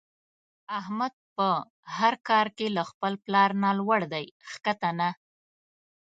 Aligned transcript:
احمد 0.79 1.13
په 1.35 1.47
هر 1.97 2.13
کار 2.29 2.47
کې 2.57 2.67
له 2.75 2.83
خپل 2.89 3.13
پلار 3.25 3.49
نه 3.63 3.69
لوړ 3.79 4.01
دی 4.13 4.25
ښکته 4.51 4.89
نه. 4.99 5.09